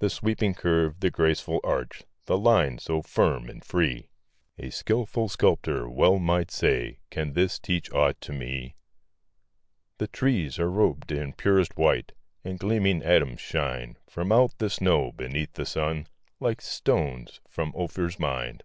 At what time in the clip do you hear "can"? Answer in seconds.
7.08-7.32